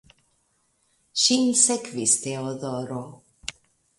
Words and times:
Ŝin 1.25 1.43
sekvis 1.65 2.17
Teodoro. 2.23 3.03